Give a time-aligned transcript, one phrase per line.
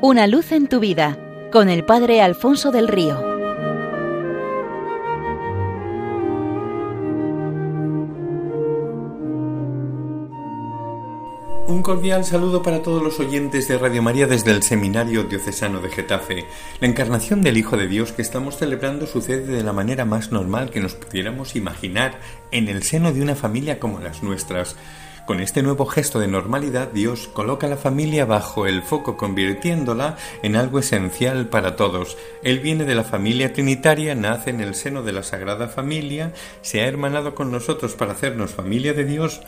[0.00, 1.18] Una luz en tu vida
[1.50, 3.20] con el Padre Alfonso del Río.
[11.66, 15.88] Un cordial saludo para todos los oyentes de Radio María desde el Seminario Diocesano de
[15.90, 16.46] Getafe.
[16.80, 20.70] La encarnación del Hijo de Dios que estamos celebrando sucede de la manera más normal
[20.70, 22.20] que nos pudiéramos imaginar
[22.52, 24.76] en el seno de una familia como las nuestras.
[25.28, 30.16] Con este nuevo gesto de normalidad, Dios coloca a la familia bajo el foco, convirtiéndola
[30.42, 32.16] en algo esencial para todos.
[32.42, 36.80] Él viene de la familia trinitaria, nace en el seno de la Sagrada Familia, se
[36.80, 39.42] ha hermanado con nosotros para hacernos familia de Dios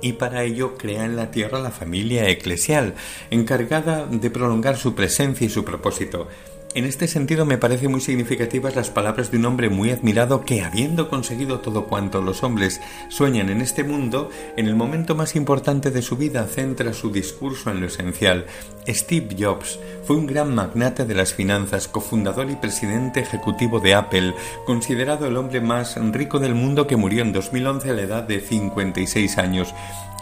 [0.00, 2.94] y para ello crea en la tierra la familia eclesial,
[3.30, 6.28] encargada de prolongar su presencia y su propósito.
[6.76, 10.60] En este sentido me parecen muy significativas las palabras de un hombre muy admirado que,
[10.60, 15.90] habiendo conseguido todo cuanto los hombres sueñan en este mundo, en el momento más importante
[15.90, 18.44] de su vida centra su discurso en lo esencial.
[18.86, 24.34] Steve Jobs fue un gran magnate de las finanzas, cofundador y presidente ejecutivo de Apple,
[24.66, 28.40] considerado el hombre más rico del mundo que murió en 2011 a la edad de
[28.40, 29.72] 56 años.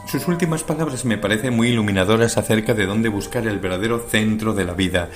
[0.07, 4.65] Sus últimas palabras me parecen muy iluminadoras acerca de dónde buscar el verdadero centro de
[4.65, 5.09] la vida.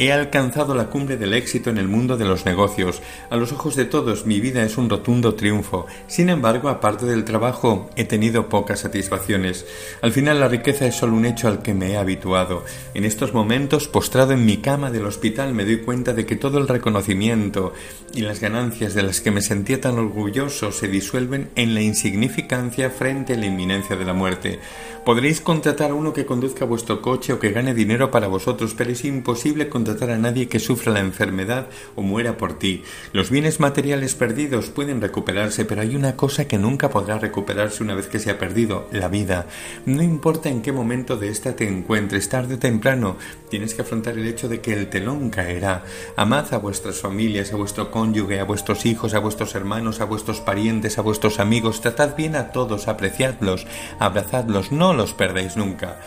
[0.00, 3.02] He alcanzado la cumbre del éxito en el mundo de los negocios.
[3.30, 5.86] A los ojos de todos mi vida es un rotundo triunfo.
[6.06, 9.66] Sin embargo, aparte del trabajo, he tenido pocas satisfacciones.
[10.00, 12.64] Al final la riqueza es solo un hecho al que me he habituado.
[12.94, 16.58] En estos momentos, postrado en mi cama del hospital, me doy cuenta de que todo
[16.58, 17.72] el reconocimiento
[18.14, 22.90] y las ganancias de las que me sentía tan orgulloso se disuelven en la insignificancia
[22.90, 24.60] frente a la inminencia de la muerte.
[25.04, 28.90] Podréis contratar a uno que conduzca vuestro coche o que gane dinero para vosotros, pero
[28.90, 32.82] es imposible contratar a nadie que sufra la enfermedad o muera por ti.
[33.12, 37.94] Los bienes materiales perdidos pueden recuperarse, pero hay una cosa que nunca podrá recuperarse una
[37.94, 39.46] vez que se ha perdido, la vida.
[39.86, 43.16] No importa en qué momento de esta te encuentres, tarde o temprano,
[43.50, 45.84] tienes que afrontar el hecho de que el telón caerá.
[46.16, 50.40] Amad a vuestras familias, a vuestro cónyuge, a vuestros hijos, a vuestros hermanos, a vuestros
[50.40, 53.66] parientes, a vuestros amigos, tratad bien a todos, apreciadlos,
[53.98, 55.98] abrazadlos, no los perdéis nunca.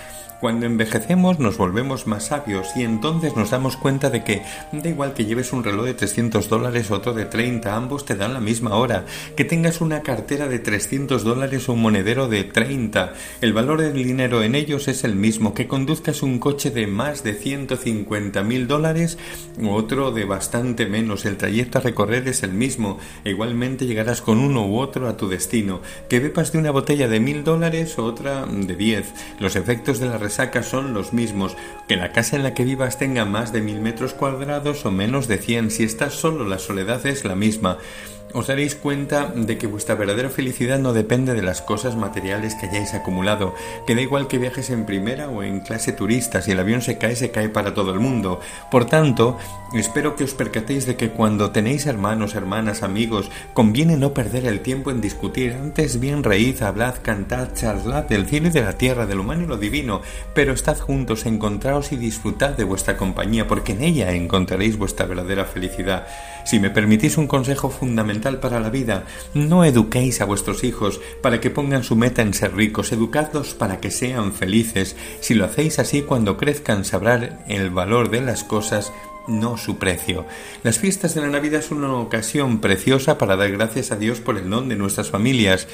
[0.41, 4.41] Cuando envejecemos nos volvemos más sabios y entonces nos damos cuenta de que
[4.71, 8.15] da igual que lleves un reloj de 300 dólares o otro de 30, ambos te
[8.15, 9.05] dan la misma hora.
[9.35, 13.93] Que tengas una cartera de 300 dólares o un monedero de 30, el valor del
[13.93, 15.53] dinero en ellos es el mismo.
[15.53, 19.19] Que conduzcas un coche de más de 150 mil dólares
[19.61, 22.97] o otro de bastante menos, el trayecto a recorrer es el mismo.
[23.25, 25.81] Igualmente llegarás con uno u otro a tu destino.
[26.09, 29.05] Que bepas de una botella de mil dólares o otra de 10.
[29.39, 31.55] Los efectos de la sacas son los mismos,
[31.87, 35.27] que la casa en la que vivas tenga más de mil metros cuadrados o menos
[35.27, 37.77] de cien, si estás solo la soledad es la misma
[38.33, 42.67] os daréis cuenta de que vuestra verdadera felicidad no depende de las cosas materiales que
[42.67, 43.53] hayáis acumulado,
[43.85, 46.97] que da igual que viajes en primera o en clase turista, si el avión se
[46.97, 48.39] cae, se cae para todo el mundo.
[48.69, 49.37] Por tanto,
[49.73, 54.61] espero que os percatéis de que cuando tenéis hermanos, hermanas, amigos, conviene no perder el
[54.61, 59.05] tiempo en discutir, antes bien reíd, hablad, cantad, charlad del cielo y de la tierra,
[59.05, 60.01] del humano y lo divino,
[60.33, 65.45] pero estad juntos, encontraos y disfrutad de vuestra compañía, porque en ella encontraréis vuestra verdadera
[65.45, 66.07] felicidad.
[66.45, 71.41] Si me permitís un consejo fundamental para la vida, no eduquéis a vuestros hijos para
[71.41, 74.95] que pongan su meta en ser ricos, educadlos para que sean felices.
[75.19, 78.93] Si lo hacéis así, cuando crezcan sabrán el valor de las cosas
[79.27, 80.25] no su precio.
[80.63, 84.37] Las fiestas de la Navidad son una ocasión preciosa para dar gracias a Dios por
[84.37, 85.67] el don de nuestras familias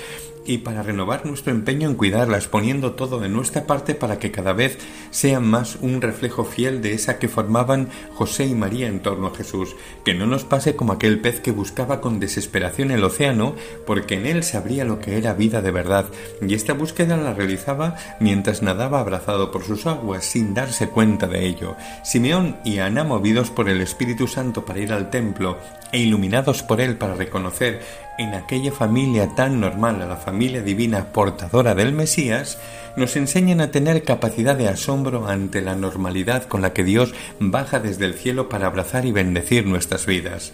[0.47, 4.53] y para renovar nuestro empeño en cuidarlas, poniendo todo de nuestra parte para que cada
[4.53, 4.78] vez
[5.12, 9.36] sean más un reflejo fiel de esa que formaban José y María en torno a
[9.36, 9.75] Jesús,
[10.06, 13.56] que no nos pase como aquel pez que buscaba con desesperación el océano,
[13.86, 16.06] porque en él sabría lo que era vida de verdad,
[16.41, 21.46] y esta búsqueda la realizaba mientras nadaba abrazado por sus aguas, sin darse cuenta de
[21.46, 21.75] ello.
[22.03, 25.57] Simeón y Ana, movidos por el Espíritu Santo para ir al templo,
[25.91, 27.81] e iluminados por él para reconocer
[28.18, 32.58] en aquella familia tan normal, a la familia divina portadora del Mesías,
[32.96, 37.80] nos enseñan a tener capacidad de asombro ante la normalidad con la que Dios baja
[37.80, 40.52] desde el cielo para abrazar y bendecir nuestras vidas.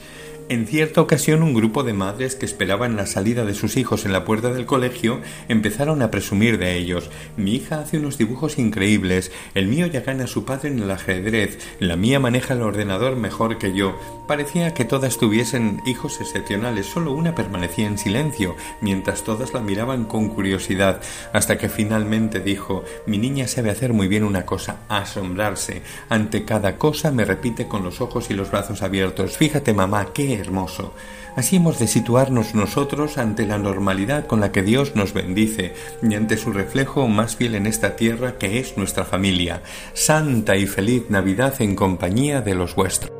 [0.49, 4.11] En cierta ocasión un grupo de madres que esperaban la salida de sus hijos en
[4.11, 7.09] la puerta del colegio empezaron a presumir de ellos.
[7.37, 10.91] Mi hija hace unos dibujos increíbles, el mío ya gana a su padre en el
[10.91, 13.97] ajedrez, la mía maneja el ordenador mejor que yo.
[14.27, 20.05] Parecía que todas tuviesen hijos excepcionales, solo una permanecía en silencio, mientras todas la miraban
[20.05, 21.01] con curiosidad,
[21.31, 25.81] hasta que finalmente dijo Mi niña sabe hacer muy bien una cosa, asombrarse.
[26.09, 30.32] Ante cada cosa me repite con los ojos y los brazos abiertos Fíjate, mamá, ¿qué
[30.33, 30.93] Hermoso.
[31.35, 36.13] Así hemos de situarnos nosotros ante la normalidad con la que Dios nos bendice y
[36.13, 39.63] ante su reflejo más fiel en esta tierra que es nuestra familia.
[39.93, 43.11] Santa y feliz Navidad en compañía de los vuestros.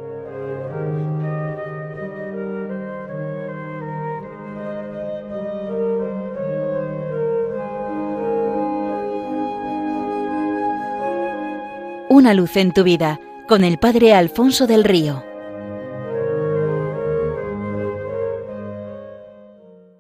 [12.10, 15.33] Una luz en tu vida con el Padre Alfonso del Río.